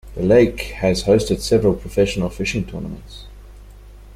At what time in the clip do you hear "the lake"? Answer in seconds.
0.15-0.61